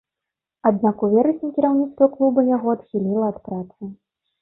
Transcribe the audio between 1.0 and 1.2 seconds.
у